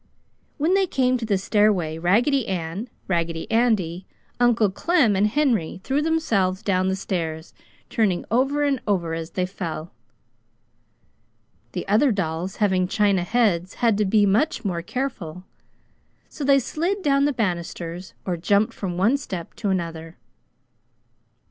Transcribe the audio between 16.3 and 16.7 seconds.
they